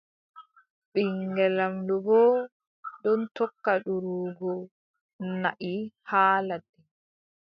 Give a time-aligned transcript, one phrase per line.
[0.91, 2.31] Ɓiŋngel laamɗo boo
[3.03, 4.51] ɗon tokka durugo
[5.41, 5.71] naʼi
[6.09, 6.79] haa ladde.